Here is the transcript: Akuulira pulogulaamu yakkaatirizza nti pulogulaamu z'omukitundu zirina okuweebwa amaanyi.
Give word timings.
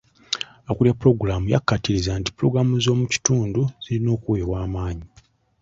Akuulira 0.69 0.97
pulogulaamu 0.99 1.47
yakkaatirizza 1.53 2.11
nti 2.19 2.29
pulogulaamu 2.33 2.73
z'omukitundu 2.83 3.61
zirina 3.83 4.09
okuweebwa 4.15 4.57
amaanyi. 4.65 5.05